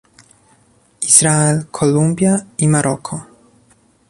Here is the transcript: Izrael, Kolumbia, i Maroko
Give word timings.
Izrael, 1.09 1.57
Kolumbia, 1.79 2.33
i 2.65 2.75
Maroko 2.77 3.23